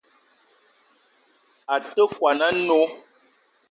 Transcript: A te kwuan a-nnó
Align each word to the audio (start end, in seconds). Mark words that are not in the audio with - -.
A 1.73 1.75
te 1.93 2.01
kwuan 2.13 2.39
a-nnó 2.47 2.81